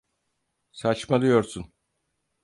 Saçmalıyorsun. 0.71 1.73